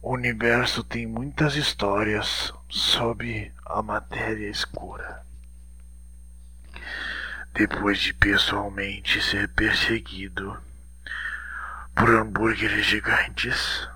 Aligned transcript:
o 0.00 0.12
universo 0.12 0.82
tem 0.82 1.06
muitas 1.06 1.54
histórias 1.54 2.52
sobre 2.68 3.52
a 3.66 3.82
matéria 3.82 4.48
escura. 4.48 5.22
Depois 7.52 7.98
de 7.98 8.14
pessoalmente 8.14 9.20
ser 9.20 9.48
perseguido 9.48 10.58
por 11.94 12.08
hambúrgueres 12.08 12.86
gigantes, 12.86 13.88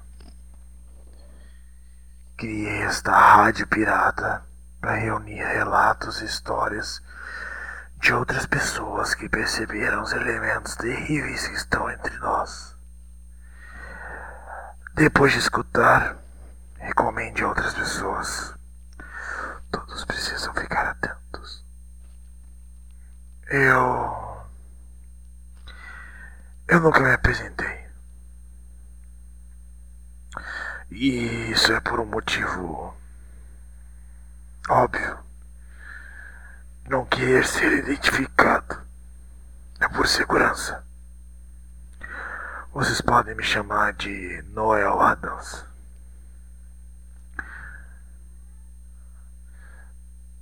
criei 2.36 2.82
esta 2.82 3.12
rádio 3.12 3.66
pirata 3.68 4.44
para 4.80 4.96
reunir 4.96 5.44
relatos 5.44 6.20
e 6.20 6.24
histórias 6.24 7.00
de 8.00 8.12
outras 8.12 8.44
pessoas 8.44 9.14
que 9.14 9.28
perceberam 9.28 10.02
os 10.02 10.12
elementos 10.12 10.74
terríveis 10.74 11.46
que 11.46 11.54
estão 11.54 11.88
entre 11.88 12.18
nós. 12.18 12.81
Depois 14.94 15.32
de 15.32 15.38
escutar, 15.38 16.18
recomende 16.76 17.42
a 17.42 17.48
outras 17.48 17.72
pessoas. 17.72 18.54
Todos 19.70 20.04
precisam 20.04 20.52
ficar 20.54 20.90
atentos. 20.90 21.64
Eu. 23.48 24.46
Eu 26.68 26.80
nunca 26.80 27.00
me 27.00 27.12
apresentei. 27.12 27.86
E 30.90 31.50
isso 31.50 31.72
é 31.72 31.80
por 31.80 31.98
um 31.98 32.06
motivo 32.06 32.94
óbvio. 34.68 35.18
Não 36.86 37.06
querer 37.06 37.46
ser 37.46 37.72
identificado. 37.72 38.82
É 39.80 39.88
por 39.88 40.06
segurança. 40.06 40.84
Vocês 42.72 43.02
podem 43.02 43.34
me 43.34 43.42
chamar 43.42 43.92
de 43.92 44.40
Noel 44.48 44.98
Adams. 44.98 45.62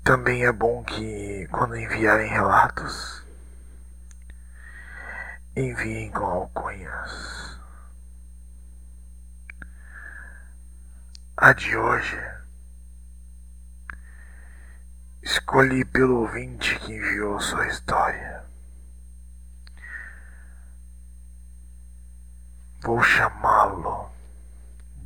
Também 0.04 0.44
é 0.44 0.52
bom 0.52 0.84
que, 0.84 1.48
quando 1.50 1.76
enviarem 1.76 2.30
relatos, 2.30 3.24
enviem 5.56 6.12
com 6.12 6.24
alcunhas. 6.24 7.58
A 11.36 11.52
de 11.52 11.76
hoje 11.76 12.16
escolhi 15.20 15.84
pelo 15.84 16.20
ouvinte 16.20 16.78
que 16.78 16.92
enviou 16.92 17.40
sua 17.40 17.66
história. 17.66 18.49
Vou 22.90 23.04
chamá-lo 23.04 24.10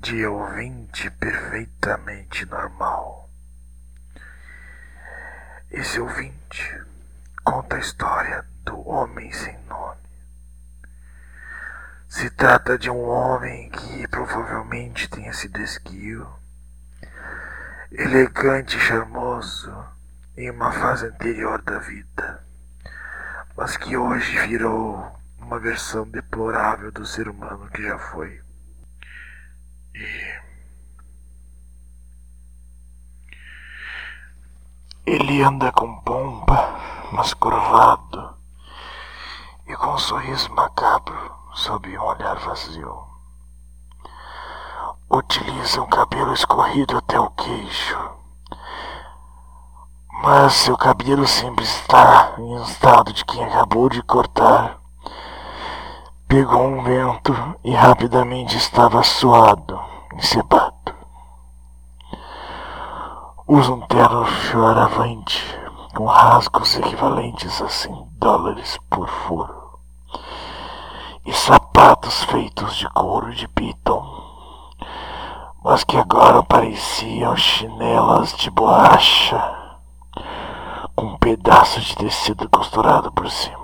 de 0.00 0.24
ouvinte 0.24 1.10
perfeitamente 1.10 2.46
normal. 2.46 3.28
Esse 5.70 6.00
ouvinte 6.00 6.82
conta 7.44 7.76
a 7.76 7.80
história 7.80 8.42
do 8.64 8.88
homem 8.88 9.30
sem 9.32 9.58
nome. 9.64 10.00
Se 12.08 12.30
trata 12.30 12.78
de 12.78 12.88
um 12.88 13.02
homem 13.02 13.68
que 13.68 14.08
provavelmente 14.08 15.06
tenha 15.06 15.34
sido 15.34 15.60
esguio, 15.60 16.26
elegante 17.92 18.78
e 18.78 18.80
charmoso 18.80 19.70
em 20.38 20.50
uma 20.50 20.72
fase 20.72 21.04
anterior 21.04 21.60
da 21.60 21.78
vida, 21.80 22.42
mas 23.54 23.76
que 23.76 23.94
hoje 23.94 24.38
virou 24.46 25.22
uma 25.44 25.58
versão 25.58 26.08
deplorável 26.08 26.90
do 26.90 27.04
ser 27.04 27.28
humano 27.28 27.68
que 27.68 27.82
já 27.82 27.98
foi. 27.98 28.40
E 29.94 30.40
ele 35.06 35.42
anda 35.42 35.70
com 35.70 36.00
pompa, 36.00 36.80
mas 37.12 37.34
curvado, 37.34 38.34
e 39.66 39.76
com 39.76 39.92
um 39.92 39.98
sorriso 39.98 40.50
macabro 40.54 41.34
sob 41.52 41.96
um 41.96 42.02
olhar 42.02 42.36
vazio. 42.36 43.04
Utiliza 45.10 45.82
um 45.82 45.86
cabelo 45.86 46.32
escorrido 46.32 46.96
até 46.96 47.20
o 47.20 47.30
queixo, 47.30 48.16
mas 50.22 50.54
seu 50.54 50.76
cabelo 50.76 51.26
sempre 51.26 51.64
está 51.64 52.34
em 52.38 52.62
estado 52.62 53.12
de 53.12 53.24
quem 53.26 53.44
acabou 53.44 53.90
de 53.90 54.02
cortar 54.02 54.83
Pegou 56.26 56.62
um 56.66 56.82
vento 56.82 57.34
e 57.62 57.72
rapidamente 57.72 58.56
estava 58.56 59.02
suado, 59.02 59.78
encebado. 60.14 60.74
Usa 63.46 63.72
um 63.72 63.80
terno 63.82 64.24
fioravante 64.24 65.44
com 65.94 66.06
rasgos 66.06 66.76
equivalentes 66.76 67.60
a 67.62 67.68
100 67.68 68.08
dólares 68.12 68.78
por 68.90 69.06
furo 69.06 69.78
e 71.26 71.32
sapatos 71.32 72.24
feitos 72.24 72.74
de 72.76 72.88
couro 72.90 73.32
de 73.32 73.46
piton, 73.48 74.04
mas 75.62 75.84
que 75.84 75.96
agora 75.96 76.42
pareciam 76.42 77.36
chinelas 77.36 78.34
de 78.36 78.50
borracha 78.50 79.40
com 80.96 81.06
um 81.06 81.18
pedaço 81.18 81.80
de 81.80 81.96
tecido 81.96 82.48
costurado 82.48 83.12
por 83.12 83.30
cima. 83.30 83.63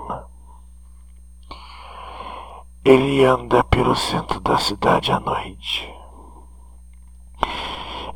Ele 2.83 3.23
anda 3.23 3.63
pelo 3.63 3.95
centro 3.95 4.39
da 4.39 4.57
cidade 4.57 5.11
à 5.11 5.19
noite, 5.19 5.87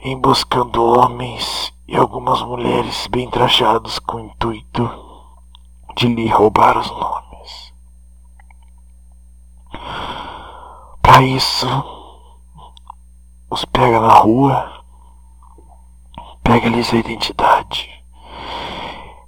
emboscando 0.03 0.83
homens 0.83 1.71
e 1.87 1.95
algumas 1.95 2.41
mulheres 2.41 3.05
bem 3.05 3.29
trajados 3.29 3.99
com 3.99 4.17
o 4.17 4.19
intuito 4.21 4.89
de 5.95 6.07
lhe 6.07 6.27
roubar 6.29 6.79
os 6.79 6.89
nomes. 6.89 7.73
Para 10.99 11.21
isso, 11.21 11.67
os 13.51 13.63
pega 13.65 13.99
na 13.99 14.13
rua, 14.15 14.83
pega-lhes 16.41 16.91
a 16.91 16.97
identidade, 16.97 18.03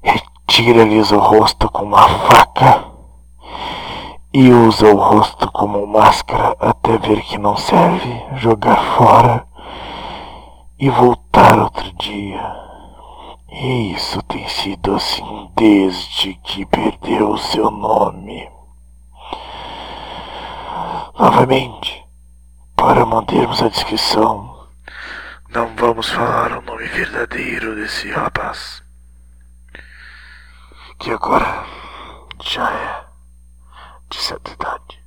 retira-lhes 0.02 1.12
o 1.12 1.20
rosto 1.20 1.70
com 1.70 1.84
uma 1.84 2.10
faca 2.10 2.97
e 4.34 4.52
usa 4.52 4.88
o 4.88 4.98
rosto 4.98 5.50
como 5.52 5.88
máscara 5.88 6.56
até 6.60 6.98
ver 6.98 7.22
que 7.22 7.38
não 7.38 7.56
serve, 7.56 8.24
jogar 8.36 8.98
fora 8.98 9.48
e 10.80 10.90
voltar 10.90 11.58
outro 11.58 11.92
dia. 11.94 12.56
E 13.50 13.94
isso 13.94 14.22
tem 14.24 14.48
sido 14.48 14.96
assim 14.96 15.50
desde 15.56 16.34
que 16.36 16.66
perdeu 16.66 17.38
seu 17.38 17.72
nome. 17.72 18.50
Novamente, 21.18 22.06
para 22.76 23.06
mantermos 23.06 23.64
a 23.64 23.70
descrição, 23.70 24.68
não 25.50 25.76
vamos 25.76 26.12
falar 26.12 26.52
o 26.58 26.62
nome 26.62 26.86
verdadeiro 26.86 27.76
desse 27.76 28.12
rapaz. 28.12 28.84
Que 31.00 31.12
agora 31.12 31.66
já 32.44 32.70
é 32.70 33.07
de 34.10 34.18
certa 34.18 34.52
idade. 34.52 35.04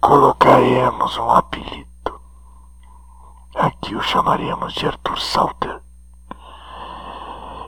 Colocaremos 0.00 1.16
um 1.18 1.30
apelido. 1.30 2.20
Aqui 3.54 3.94
o 3.94 4.02
chamaremos 4.02 4.72
de 4.74 4.86
Arthur 4.86 5.20
Salter. 5.20 5.82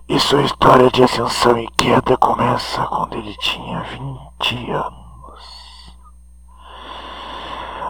E 0.09 0.19
sua 0.21 0.43
história 0.43 0.91
de 0.91 1.03
ascensão 1.03 1.59
e 1.59 1.67
queda 1.71 2.17
começa 2.17 2.87
quando 2.87 3.15
ele 3.15 3.35
tinha 3.39 3.81
20 3.83 4.71
anos. 4.71 5.95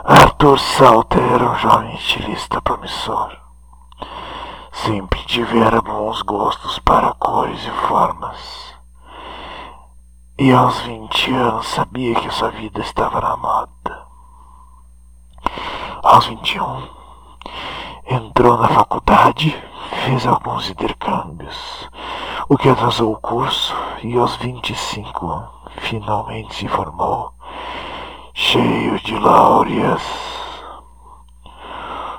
Arthur 0.05 0.59
Salter 0.59 1.23
era 1.23 1.51
um 1.51 1.57
jovem 1.57 1.95
estilista 1.95 2.61
promissor. 2.61 3.37
Sempre 4.73 5.25
tivera 5.25 5.81
bons 5.81 6.23
gostos 6.23 6.79
para 6.81 7.15
cores 7.15 7.65
e 7.65 7.71
formas 7.89 8.74
e 10.37 10.51
aos 10.53 10.81
20 10.81 11.33
anos 11.33 11.67
sabia 11.69 12.15
que 12.17 12.31
sua 12.31 12.51
vida 12.51 12.81
estava 12.81 13.21
na 13.21 13.37
moda. 13.37 14.07
Aos 16.03 16.27
21, 16.27 16.89
entrou 18.11 18.59
na 18.59 18.69
faculdade, 18.69 19.57
fez 20.05 20.27
alguns 20.27 20.69
intercâmbios, 20.69 21.89
o 22.49 22.59
que 22.59 22.69
atrasou 22.69 23.13
o 23.13 23.21
curso, 23.21 23.75
e 24.03 24.19
aos 24.19 24.35
25 24.37 25.49
finalmente 25.79 26.55
se 26.55 26.69
formou, 26.69 27.33
cheio 28.35 28.99
de 29.01 29.17
láureas. 29.17 30.03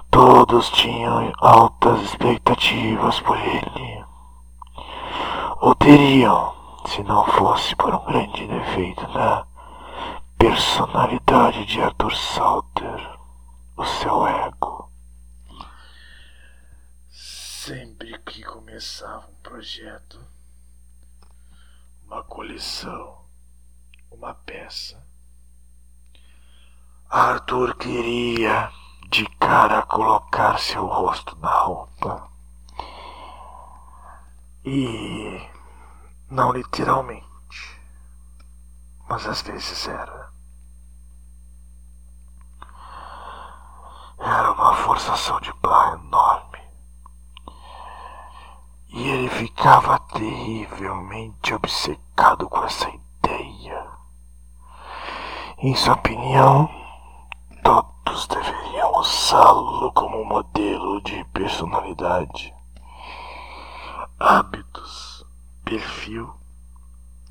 Todos 0.09 0.69
tinham 0.69 1.33
altas 1.41 2.01
expectativas 2.01 3.19
por 3.19 3.37
ele, 3.37 4.05
ou 5.59 5.75
teriam 5.75 6.55
se 6.87 7.03
não 7.03 7.25
fosse 7.25 7.75
por 7.75 7.93
um 7.93 8.05
grande 8.05 8.47
defeito 8.47 9.07
na 9.09 9.45
personalidade 10.37 11.65
de 11.65 11.81
Arthur 11.81 12.15
Salter, 12.15 13.19
o 13.75 13.83
seu 13.83 14.27
ego. 14.27 14.91
Sempre 17.09 18.17
que 18.19 18.43
começava 18.43 19.27
um 19.27 19.35
projeto, 19.41 20.19
uma 22.05 22.23
coleção, 22.23 23.25
uma 24.11 24.33
peça, 24.33 25.03
Arthur 27.09 27.75
queria 27.77 28.71
de 29.09 29.25
cara 29.39 29.81
colocar 29.83 30.59
seu 30.59 30.85
rosto 30.85 31.37
na 31.37 31.51
roupa. 31.51 32.29
E 34.65 35.54
não 36.35 36.51
literalmente, 36.51 37.81
mas 39.07 39.25
às 39.25 39.41
vezes 39.41 39.87
era. 39.87 40.29
Era 44.19 44.51
uma 44.51 44.75
forçação 44.75 45.39
de 45.39 45.53
barra 45.53 45.95
enorme. 45.95 46.59
E 48.89 49.07
ele 49.07 49.29
ficava 49.29 49.97
terrivelmente 49.99 51.53
obcecado 51.53 52.49
com 52.49 52.63
essa 52.65 52.89
ideia. 52.89 53.87
Em 55.59 55.73
sua 55.73 55.93
opinião, 55.93 56.69
todos 57.63 58.27
deveriam 58.27 58.91
usá-lo 58.99 59.89
como 59.93 60.25
modelo 60.25 61.01
de 61.01 61.23
personalidade, 61.25 62.53
hábitos, 64.19 65.14
perfil, 65.65 66.31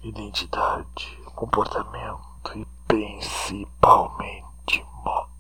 identidade, 0.03 1.17
comportamento 1.37 2.21
e 2.57 2.67
principalmente 2.87 4.85
moda. 5.05 5.31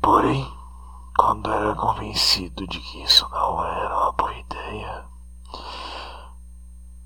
Porém, 0.00 0.50
quando 1.18 1.52
era 1.52 1.74
convencido 1.74 2.66
de 2.66 2.80
que 2.80 3.02
isso 3.02 3.28
não 3.28 3.62
era 3.62 3.94
uma 3.94 4.12
boa 4.12 4.34
ideia, 4.34 5.04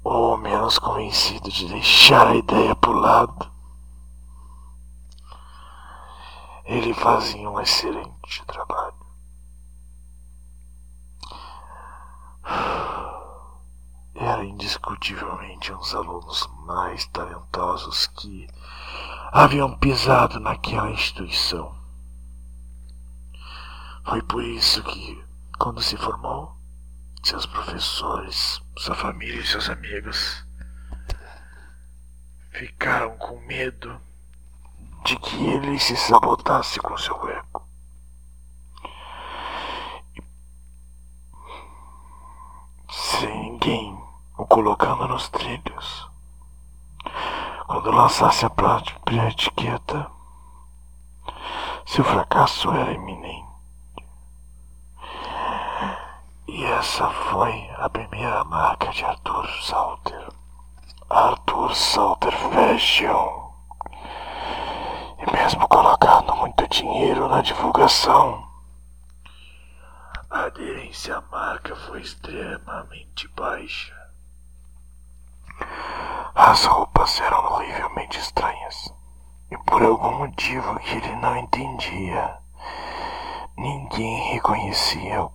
ou 0.04 0.36
menos 0.38 0.78
convencido 0.78 1.50
de 1.50 1.68
deixar 1.68 2.28
a 2.28 2.36
ideia 2.36 2.76
por 2.76 2.94
lado, 2.94 3.50
ele 6.64 6.94
fazia 6.94 7.50
um 7.50 7.60
excelente 7.60 8.44
trabalho. 8.46 8.94
Era 14.14 14.44
indiscutivelmente 14.72 15.70
dos 15.72 15.94
alunos 15.94 16.48
mais 16.64 17.04
talentosos 17.08 18.06
que 18.06 18.48
haviam 19.30 19.76
pisado 19.76 20.40
naquela 20.40 20.90
instituição. 20.90 21.76
Foi 24.04 24.22
por 24.22 24.42
isso 24.42 24.82
que, 24.82 25.22
quando 25.58 25.82
se 25.82 25.96
formou, 25.96 26.56
seus 27.22 27.44
professores, 27.44 28.62
sua 28.78 28.94
família 28.94 29.40
e 29.40 29.46
seus 29.46 29.68
amigos 29.68 30.44
ficaram 32.50 33.16
com 33.18 33.38
medo 33.40 34.00
de 35.04 35.16
que 35.18 35.36
ele 35.48 35.78
se 35.78 35.96
sabotasse 35.96 36.80
com 36.80 36.96
seu 36.96 37.28
ego. 37.28 37.68
Sem 42.90 43.52
ninguém 43.52 44.01
o 44.42 44.46
colocando 44.46 45.06
nos 45.06 45.28
trilhos. 45.28 46.10
Quando 47.66 47.92
lançasse 47.92 48.44
a 48.44 48.50
própria 48.50 49.28
etiqueta, 49.28 50.10
seu 51.86 52.04
fracasso 52.04 52.70
era 52.72 52.92
iminente. 52.92 53.48
E 56.48 56.64
essa 56.64 57.08
foi 57.08 57.70
a 57.78 57.88
primeira 57.88 58.42
marca 58.44 58.88
de 58.88 59.04
Arthur 59.04 59.48
Salter. 59.62 60.28
Arthur 61.08 61.74
Salter 61.74 62.32
Fashion. 62.32 63.52
E 65.18 65.32
mesmo 65.32 65.68
colocando 65.68 66.34
muito 66.34 66.66
dinheiro 66.66 67.28
na 67.28 67.42
divulgação, 67.42 68.44
a 70.28 70.46
aderência 70.46 71.16
à 71.16 71.20
marca 71.30 71.76
foi 71.76 72.00
extremamente 72.00 73.28
baixa. 73.28 74.01
As 76.44 76.64
roupas 76.64 77.20
eram 77.20 77.52
horrivelmente 77.52 78.18
estranhas. 78.18 78.92
E 79.48 79.56
por 79.58 79.80
algum 79.80 80.18
motivo 80.18 80.76
que 80.80 80.96
ele 80.96 81.14
não 81.14 81.36
entendia, 81.36 82.36
ninguém 83.56 84.32
reconhecia 84.32 85.30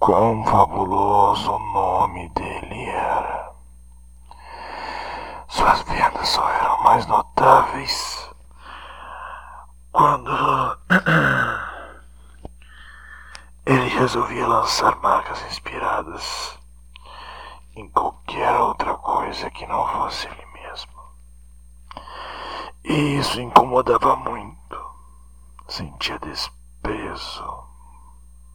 quão 0.00 0.44
fabuloso 0.44 1.52
o 1.52 1.58
nome 1.72 2.28
dele 2.30 2.86
era. 2.86 3.52
Suas 5.46 5.82
vendas 5.82 6.28
só 6.28 6.50
eram 6.50 6.82
mais 6.82 7.06
notáveis 7.06 8.28
quando 9.92 10.32
ele 13.64 13.88
resolvia 13.90 14.48
lançar 14.48 14.96
marcas 14.96 15.40
inspiradas 15.46 16.58
em 17.76 17.88
qualquer 17.90 18.58
outra 18.58 18.94
coisa 18.94 19.15
que 19.26 19.66
não 19.66 19.86
fosse 19.88 20.28
ele 20.28 20.46
mesmo. 20.46 20.92
E 22.84 23.18
isso 23.18 23.40
incomodava 23.40 24.14
muito. 24.14 24.56
Sentia 25.66 26.18
desprezo 26.20 27.64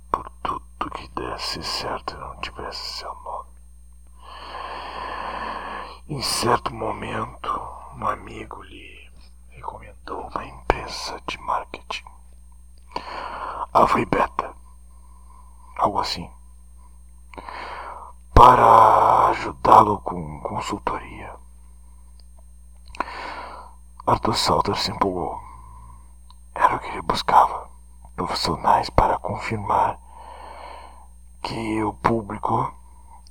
por 0.10 0.30
tudo 0.42 0.90
que 0.92 1.08
desse 1.10 1.62
certo 1.62 2.16
e 2.16 2.18
não 2.18 2.40
tivesse 2.40 3.00
seu 3.00 3.14
nome. 3.16 3.50
Em 6.08 6.22
certo 6.22 6.74
momento, 6.74 7.50
um 7.98 8.08
amigo 8.08 8.64
lhe 8.64 9.12
recomendou 9.50 10.28
uma 10.30 10.46
empresa 10.46 11.22
de 11.28 11.38
marketing. 11.40 12.06
Alpha 13.74 14.00
e 14.00 14.06
Beta. 14.06 14.56
Algo 15.78 16.00
assim. 16.00 16.30
Para 18.34 19.01
ajudá-lo 19.32 20.00
com 20.02 20.42
consultoria. 20.42 21.36
Arthur 24.06 24.36
Salter 24.36 24.76
se 24.76 24.92
empolgou. 24.92 25.40
Era 26.54 26.76
o 26.76 26.80
que 26.80 26.90
ele 26.90 27.02
buscava. 27.02 27.70
Profissionais 28.16 28.90
para 28.90 29.18
confirmar 29.18 29.98
que 31.42 31.82
o 31.84 31.94
público 31.94 32.74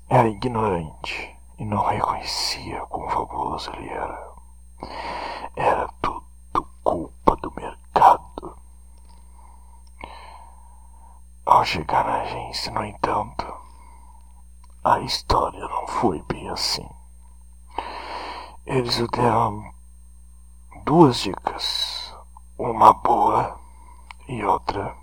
era 0.08 0.26
ignorante 0.28 1.36
e 1.58 1.64
não 1.64 1.84
reconhecia 1.84 2.80
quão 2.86 3.08
fabuloso 3.10 3.70
ele 3.74 3.90
era. 3.90 4.32
Era 5.54 5.86
tudo 6.00 6.66
culpa 6.82 7.36
do 7.36 7.52
mercado. 7.54 8.56
Ao 11.44 11.64
chegar 11.64 12.04
na 12.04 12.22
agência, 12.22 12.72
no 12.72 12.84
entanto, 12.84 13.49
a 14.94 15.00
história 15.00 15.60
não 15.60 15.86
foi 15.86 16.20
bem 16.22 16.48
assim. 16.48 16.88
Eles 18.66 18.96
deram 19.08 19.72
duas 20.84 21.18
dicas, 21.18 22.14
uma 22.58 22.92
boa 22.92 23.60
e 24.28 24.44
outra 24.44 24.96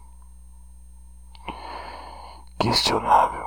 questionável, 2.60 3.46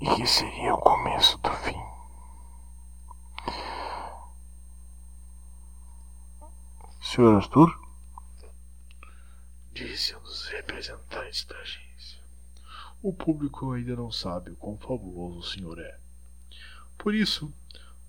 e 0.00 0.08
que 0.16 0.26
seria 0.26 0.74
o 0.74 0.78
começo 0.78 1.38
do 1.38 1.50
fim. 1.50 1.80
Senhor 7.00 7.36
Arthur? 7.36 7.80
Disse 9.72 10.16
um 10.16 10.20
dos 10.20 10.48
representantes 10.48 11.44
da 11.44 11.56
agência. 11.56 11.87
O 13.02 13.12
público 13.12 13.72
ainda 13.72 13.94
não 13.96 14.10
sabe 14.10 14.50
o 14.50 14.56
quão 14.56 14.76
fabuloso 14.76 15.38
o 15.38 15.42
senhor 15.42 15.78
é. 15.78 15.98
Por 16.96 17.14
isso, 17.14 17.52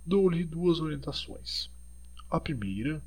dou-lhe 0.06 0.44
duas 0.44 0.80
orientações. 0.80 1.70
A 2.30 2.40
primeira. 2.40 3.02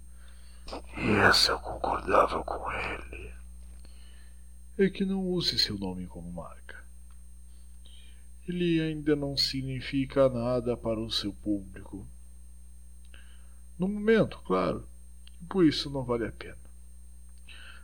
E 0.97 1.11
essa 1.29 1.53
eu 1.53 1.59
concordava 1.59 2.43
com 2.45 2.71
ele. 2.73 3.35
É 4.79 4.89
que 4.89 5.05
não 5.05 5.21
use 5.21 5.59
seu 5.59 5.77
nome 5.77 6.07
como 6.07 6.33
marca. 6.33 6.83
Ele 8.49 8.81
ainda 8.81 9.15
não 9.15 9.37
significa 9.37 10.29
nada 10.29 10.77
para 10.77 11.01
o 11.01 11.11
seu 11.11 11.33
público. 11.33 12.07
No 13.79 13.89
momento, 13.89 14.39
claro 14.45 14.89
por 15.49 15.67
isso 15.67 15.91
não 15.91 16.03
vale 16.03 16.27
a 16.27 16.33
pena. 16.33 16.57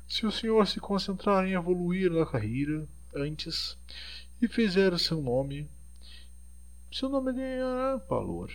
Se 0.07 0.25
o 0.27 0.33
senhor 0.33 0.67
se 0.67 0.81
concentrar 0.81 1.47
em 1.47 1.53
evoluir 1.53 2.11
na 2.11 2.25
carreira 2.25 2.89
antes 3.15 3.77
e 4.41 4.49
fizer 4.49 4.93
o 4.93 4.99
seu 4.99 5.21
nome, 5.21 5.69
seu 6.91 7.09
nome 7.09 7.33
ganhará 7.33 7.97
valor. 7.97 8.51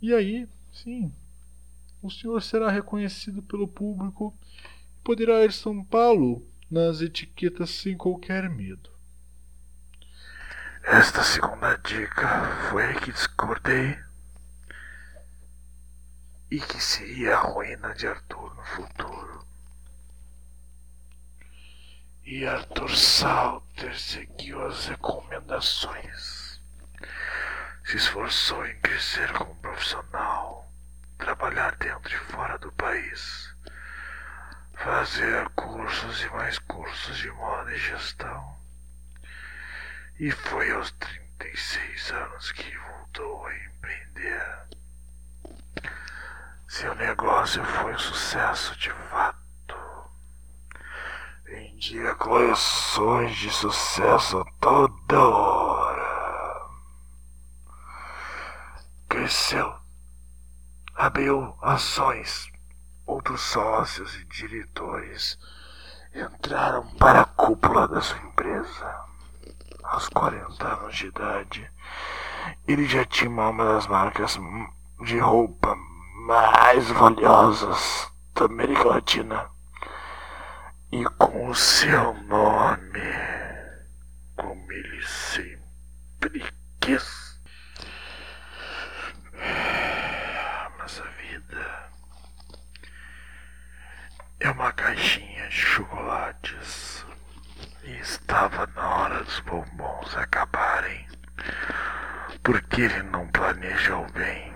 E 0.00 0.12
aí, 0.12 0.48
sim, 0.72 1.12
o 2.02 2.10
senhor 2.10 2.42
será 2.42 2.70
reconhecido 2.70 3.42
pelo 3.42 3.68
público 3.68 4.36
e 4.98 5.02
poderá 5.02 5.44
estampá-lo 5.44 6.46
nas 6.70 7.00
etiquetas 7.00 7.70
sem 7.70 7.96
qualquer 7.96 8.48
medo. 8.50 8.90
Esta 10.82 11.22
segunda 11.22 11.76
dica 11.76 12.68
foi 12.70 12.84
a 12.84 13.00
que 13.00 13.10
discordei 13.10 13.96
e 16.50 16.60
que 16.60 16.78
seria 16.82 17.36
a 17.36 17.40
ruína 17.40 17.94
de 17.94 18.06
Arthur 18.06 18.54
no 18.54 18.64
futuro. 18.64 19.46
E 22.26 22.46
Arthur 22.46 22.88
Salter 22.96 23.94
seguiu 23.98 24.64
as 24.66 24.86
recomendações. 24.86 26.58
Se 27.84 27.98
esforçou 27.98 28.64
em 28.64 28.80
crescer 28.80 29.30
como 29.34 29.54
profissional, 29.56 30.72
trabalhar 31.18 31.76
dentro 31.76 32.14
e 32.14 32.18
fora 32.32 32.56
do 32.56 32.72
país, 32.72 33.54
fazer 34.72 35.50
cursos 35.50 36.22
e 36.22 36.28
mais 36.30 36.58
cursos 36.60 37.18
de 37.18 37.30
moda 37.30 37.70
e 37.74 37.78
gestão. 37.78 38.56
E 40.18 40.30
foi 40.30 40.72
aos 40.72 40.92
36 40.92 42.10
anos 42.10 42.52
que 42.52 42.74
voltou 42.78 43.46
a 43.46 43.54
empreender. 43.54 44.66
Seu 46.68 46.94
negócio 46.94 47.62
foi 47.62 47.92
um 47.92 47.98
sucesso 47.98 48.74
de 48.78 48.90
fato. 48.90 49.23
Vendia 51.74 52.14
coleções 52.14 53.36
de 53.36 53.50
sucesso 53.50 54.44
toda 54.60 55.20
hora. 55.20 56.70
Cresceu. 59.08 59.74
Abriu 60.94 61.56
ações. 61.60 62.48
Outros 63.04 63.40
sócios 63.40 64.14
e 64.14 64.24
diretores 64.26 65.36
entraram 66.14 66.86
para 66.94 67.22
a 67.22 67.26
cúpula 67.26 67.88
da 67.88 68.00
sua 68.00 68.18
empresa. 68.18 69.04
Aos 69.82 70.08
40 70.08 70.66
anos 70.66 70.96
de 70.96 71.08
idade, 71.08 71.70
ele 72.68 72.86
já 72.86 73.04
tinha 73.04 73.28
uma 73.28 73.52
das 73.52 73.88
marcas 73.88 74.38
de 75.04 75.18
roupa 75.18 75.74
mais 76.24 76.88
valiosas 76.92 78.10
da 78.32 78.44
América 78.44 78.84
Latina 78.84 79.53
e 80.94 81.04
com 81.18 81.48
o 81.48 81.54
seu 81.56 82.14
nome, 82.28 83.00
como 84.36 84.72
ele 84.72 85.04
sempre 85.04 86.44
quis. 86.80 87.40
Mas 90.78 91.00
a 91.00 91.08
vida 91.20 91.90
é 94.38 94.50
uma 94.50 94.70
caixinha 94.70 95.48
de 95.48 95.56
chocolates 95.56 97.04
e 97.82 97.90
estava 97.98 98.64
na 98.76 98.88
hora 98.88 99.24
dos 99.24 99.40
bombons 99.40 100.16
acabarem, 100.16 101.08
porque 102.44 102.82
ele 102.82 103.02
não 103.02 103.26
planejou 103.32 104.06
bem 104.12 104.54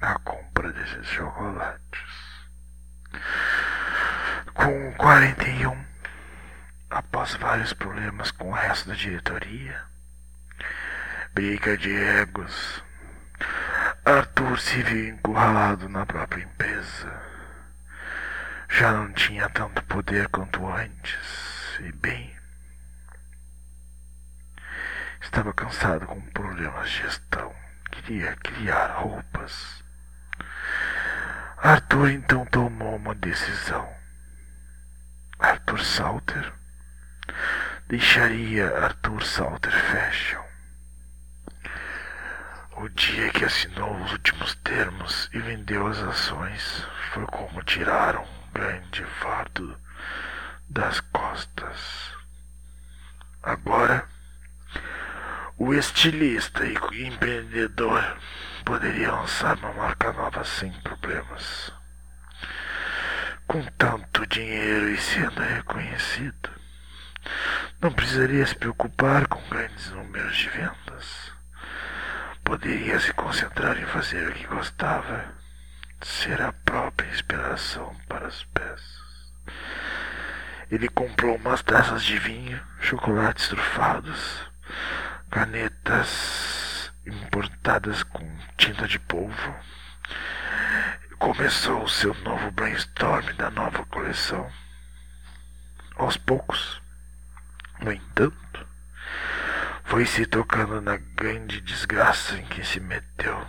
a 0.00 0.18
compra 0.20 0.72
desses 0.72 1.06
chocolates. 1.08 2.25
Com 4.66 4.92
41, 4.94 5.84
após 6.90 7.36
vários 7.36 7.72
problemas 7.72 8.32
com 8.32 8.48
o 8.48 8.52
resto 8.52 8.88
da 8.88 8.96
diretoria, 8.96 9.80
briga 11.32 11.78
de 11.78 11.94
egos, 11.94 12.82
Arthur 14.04 14.58
se 14.58 14.82
viu 14.82 15.10
encurralado 15.14 15.88
na 15.88 16.04
própria 16.04 16.42
empresa. 16.42 17.22
Já 18.68 18.90
não 18.90 19.12
tinha 19.12 19.48
tanto 19.50 19.84
poder 19.84 20.26
quanto 20.30 20.66
antes, 20.66 21.78
e 21.78 21.92
bem, 21.92 22.36
estava 25.20 25.52
cansado 25.52 26.06
com 26.08 26.20
problemas 26.32 26.90
de 26.90 27.02
gestão. 27.04 27.54
Queria 27.92 28.34
criar 28.34 28.96
roupas. 28.96 29.84
Arthur 31.56 32.10
então 32.10 32.44
tomou 32.46 32.96
uma 32.96 33.14
decisão. 33.14 33.95
Arthur 35.38 35.84
Salter 35.84 36.52
deixaria 37.88 38.74
Arthur 38.74 39.22
Salter 39.22 39.70
Fashion. 39.70 40.42
O 42.78 42.88
dia 42.88 43.30
que 43.30 43.44
assinou 43.44 43.94
os 44.02 44.12
últimos 44.12 44.54
termos 44.56 45.28
e 45.34 45.38
vendeu 45.38 45.86
as 45.86 45.98
ações 45.98 46.86
foi 47.12 47.26
como 47.26 47.62
tirar 47.64 48.16
um 48.16 48.50
grande 48.54 49.04
fardo 49.04 49.78
das 50.70 51.00
costas. 51.00 52.12
Agora, 53.42 54.08
o 55.58 55.74
estilista 55.74 56.64
e 56.64 57.06
empreendedor 57.06 58.16
poderia 58.64 59.12
lançar 59.12 59.58
uma 59.58 59.74
marca 59.74 60.12
nova 60.14 60.42
sem 60.44 60.72
problemas 60.80 61.75
com 63.56 63.62
tanto 63.78 64.26
dinheiro 64.26 64.90
e 64.90 64.98
sendo 64.98 65.40
reconhecido, 65.40 66.50
não 67.80 67.90
precisaria 67.90 68.46
se 68.46 68.54
preocupar 68.54 69.26
com 69.28 69.40
grandes 69.48 69.90
números 69.92 70.36
de 70.36 70.50
vendas. 70.50 71.32
Poderia 72.44 73.00
se 73.00 73.14
concentrar 73.14 73.78
em 73.78 73.86
fazer 73.86 74.28
o 74.28 74.34
que 74.34 74.46
gostava, 74.46 75.24
ser 76.02 76.42
a 76.42 76.52
própria 76.52 77.08
inspiração 77.08 77.96
para 78.06 78.26
as 78.26 78.44
peças. 78.44 79.32
Ele 80.70 80.88
comprou 80.90 81.36
umas 81.36 81.62
taças 81.62 82.04
de 82.04 82.18
vinho, 82.18 82.60
chocolates 82.80 83.48
trufados, 83.48 84.50
canetas 85.30 86.92
importadas 87.06 88.02
com 88.02 88.36
tinta 88.58 88.86
de 88.86 88.98
polvo 88.98 89.56
começou 91.18 91.82
o 91.82 91.88
seu 91.88 92.14
novo 92.22 92.50
brainstorm 92.50 93.32
da 93.36 93.50
nova 93.50 93.84
coleção. 93.86 94.50
Aos 95.96 96.16
poucos, 96.16 96.80
no 97.80 97.90
entanto, 97.90 98.66
foi 99.84 100.04
se 100.04 100.26
tocando 100.26 100.80
na 100.80 100.96
grande 100.96 101.60
desgraça 101.60 102.36
em 102.36 102.44
que 102.46 102.64
se 102.64 102.80
meteu. 102.80 103.46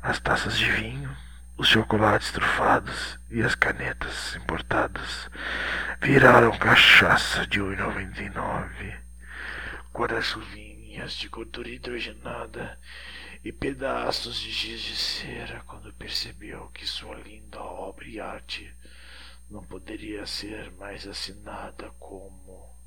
As 0.00 0.20
taças 0.20 0.56
de 0.56 0.70
vinho, 0.70 1.16
os 1.56 1.68
chocolates 1.68 2.30
trufados 2.30 3.18
e 3.28 3.42
as 3.42 3.54
canetas 3.54 4.36
importadas 4.36 5.28
viraram 6.00 6.56
cachaça 6.56 7.46
de 7.46 7.60
1,99, 7.60 8.96
guarda-chuvinhas 9.92 11.14
de 11.14 11.28
gordura 11.28 11.68
hidrogenada 11.68 12.78
e 13.42 13.50
pedaços 13.50 14.38
de 14.38 14.52
giz 14.52 14.82
de 14.82 14.96
cera 14.96 15.62
quando 15.66 15.92
percebeu 15.94 16.68
que 16.68 16.86
sua 16.86 17.16
linda 17.16 17.60
obra 17.60 18.06
e 18.06 18.20
arte 18.20 18.74
não 19.48 19.64
poderia 19.64 20.26
ser 20.26 20.70
mais 20.72 21.06
assinada 21.06 21.90
como 21.92 22.78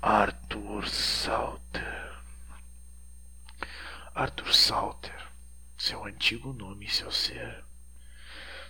Arthur 0.00 0.88
Salter. 0.88 2.22
Arthur 4.14 4.54
Salter, 4.54 5.32
seu 5.76 6.04
antigo 6.04 6.52
nome 6.52 6.86
e 6.86 6.90
seu 6.90 7.10
ser, 7.10 7.64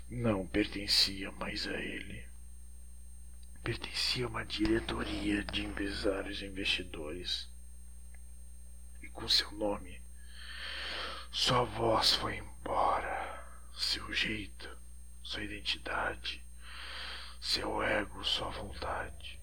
não 0.09 0.47
pertencia 0.47 1.31
mais 1.33 1.67
a 1.67 1.75
ele. 1.75 2.27
Pertencia 3.63 4.25
a 4.25 4.29
uma 4.29 4.45
diretoria 4.45 5.45
de 5.45 5.65
empresários 5.65 6.41
e 6.41 6.47
investidores. 6.47 7.49
E 9.03 9.09
com 9.09 9.29
seu 9.29 9.51
nome 9.53 10.04
sua 11.37 11.65
voz 11.65 12.15
foi 12.15 12.37
embora, 12.37 13.45
seu 13.75 14.15
jeito, 14.15 14.69
sua 15.21 15.43
identidade, 15.43 16.47
seu 17.41 17.83
ego, 17.83 18.23
sua 18.23 18.51
vontade. 18.51 19.41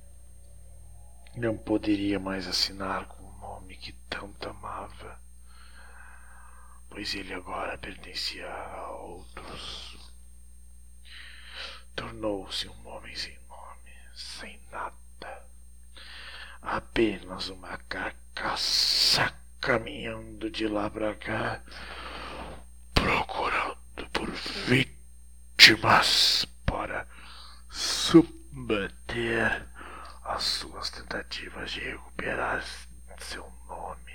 Não 1.35 1.57
poderia 1.57 2.17
mais 2.17 2.47
assinar 2.47 3.07
com 3.07 3.25
o 3.25 3.37
nome 3.39 3.75
que 3.75 3.91
tanto 4.09 4.47
amava, 4.47 5.19
pois 6.89 7.13
ele 7.13 7.33
agora 7.33 7.77
pertencia 7.77 8.47
a 8.49 8.91
outros. 8.91 10.13
Tornou-se 11.93 12.69
um 12.69 12.87
homem 12.87 13.13
sem 13.17 13.37
nome, 13.49 13.91
sem 14.15 14.61
nada, 14.71 15.45
apenas 16.61 17.49
uma 17.49 17.77
carcaça 17.79 18.90
caminhando 19.61 20.49
de 20.49 20.67
lá 20.67 20.89
para 20.89 21.15
cá, 21.15 21.63
procurando 22.93 24.09
por 24.11 24.29
vítimas 24.65 26.45
para 26.65 27.07
submeter 27.69 29.67
as 30.23 30.43
suas 30.43 30.89
tentativas 30.89 31.71
de 31.71 31.79
recuperar 31.79 32.65
seu 33.19 33.47
nome, 33.67 34.13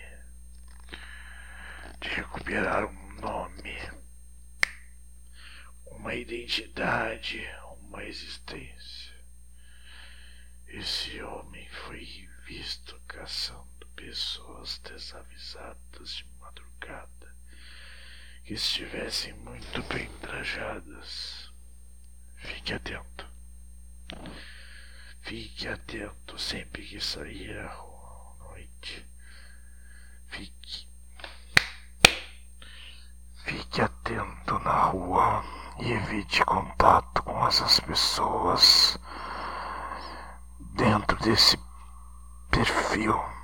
de 2.01 2.09
recuperar 2.09 2.85
um 2.85 3.13
nome 3.21 3.77
uma 6.07 6.15
identidade, 6.15 7.45
uma 7.81 8.05
existência. 8.05 9.13
Esse 10.69 11.21
homem 11.21 11.69
foi 11.69 12.29
visto 12.47 13.01
caçando 13.09 13.76
pessoas 13.97 14.79
desavisadas 14.79 16.11
de 16.11 16.27
madrugada 16.39 17.35
que 18.45 18.55
estivessem 18.55 19.33
muito 19.33 19.83
bem 19.85 20.09
trajadas. 20.21 21.53
Fique 22.37 22.75
atento. 22.75 23.27
Fique 25.23 25.67
atento 25.67 26.39
sempre 26.39 26.87
que 26.87 27.01
sair 27.01 27.59
à 27.59 27.73
rua 27.75 28.37
à 28.39 28.45
noite. 28.45 29.05
Fique. 30.29 30.89
Fique 33.45 33.81
atento 33.81 34.59
na 34.61 34.85
rua 34.85 35.43
e 35.81 35.91
evite 35.91 36.45
contato 36.45 37.23
com 37.25 37.47
essas 37.49 37.81
pessoas 37.81 38.99
dentro 40.77 41.17
desse 41.19 41.59
perfil. 42.51 43.36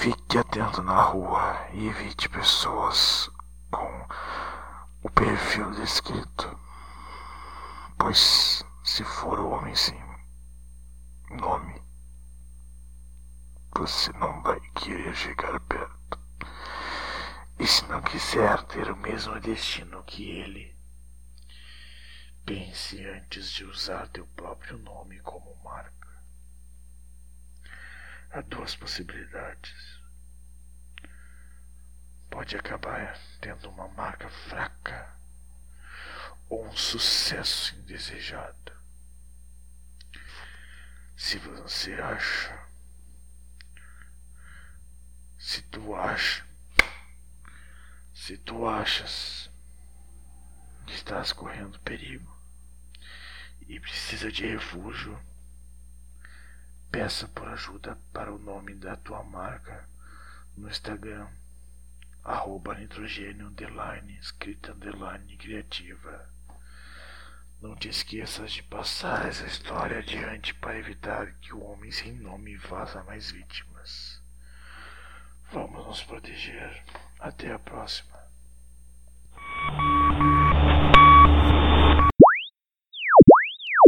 Fique 0.00 0.38
atento 0.38 0.82
na 0.82 0.98
rua 1.02 1.68
e 1.74 1.88
evite 1.88 2.26
pessoas 2.30 3.28
com 3.70 4.06
o 5.02 5.10
perfil 5.10 5.70
descrito. 5.72 6.58
Pois 7.98 8.64
se 8.82 9.04
for 9.04 9.38
o 9.38 9.50
homem 9.50 9.74
sem 9.74 10.02
nome, 11.32 11.82
você 13.76 14.10
não 14.14 14.42
vai 14.42 14.58
querer 14.74 15.14
chegar 15.14 15.60
perto. 15.60 16.18
E 17.58 17.66
se 17.66 17.84
não 17.84 18.00
quiser 18.00 18.62
ter 18.68 18.90
o 18.90 18.96
mesmo 18.96 19.38
destino 19.38 20.02
que 20.04 20.30
ele, 20.30 20.74
pense 22.46 23.04
antes 23.04 23.50
de 23.52 23.66
usar 23.66 24.08
teu 24.08 24.26
próprio 24.28 24.78
nome 24.78 25.20
como 25.20 25.62
marca. 25.62 26.09
Há 28.32 28.42
duas 28.42 28.76
possibilidades. 28.76 30.00
Pode 32.30 32.56
acabar 32.56 33.18
tendo 33.40 33.68
uma 33.68 33.88
marca 33.88 34.28
fraca 34.28 35.16
ou 36.48 36.64
um 36.64 36.76
sucesso 36.76 37.74
indesejado. 37.74 38.72
Se 41.16 41.38
você 41.38 41.94
acha, 41.94 42.68
se 45.36 45.62
tu 45.62 45.94
acha, 45.96 46.46
se 48.14 48.38
tu 48.38 48.64
achas 48.68 49.50
que 50.86 50.94
estás 50.94 51.32
correndo 51.32 51.80
perigo 51.80 52.40
e 53.62 53.80
precisa 53.80 54.30
de 54.30 54.46
refúgio, 54.46 55.20
Peça 56.90 57.28
por 57.28 57.46
ajuda 57.48 57.96
para 58.12 58.32
o 58.32 58.38
nome 58.38 58.74
da 58.74 58.96
tua 58.96 59.22
marca 59.22 59.88
no 60.56 60.68
Instagram, 60.68 61.28
arroba 62.24 62.74
nitrogênio 62.74 63.46
underline, 63.46 64.18
escrita 64.18 64.72
underline 64.72 65.36
criativa. 65.36 66.28
Não 67.60 67.76
te 67.76 67.88
esqueças 67.88 68.52
de 68.52 68.62
passar 68.62 69.26
essa 69.26 69.46
história 69.46 69.98
adiante 69.98 70.52
para 70.54 70.78
evitar 70.78 71.32
que 71.34 71.54
o 71.54 71.62
homem 71.62 71.92
sem 71.92 72.12
nome 72.12 72.58
faça 72.58 73.02
mais 73.04 73.30
vítimas. 73.30 74.20
Vamos 75.52 75.86
nos 75.86 76.02
proteger. 76.02 76.82
Até 77.18 77.52
a 77.52 77.58
próxima. 77.58 78.18